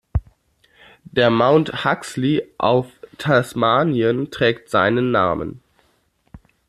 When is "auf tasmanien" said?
2.57-4.31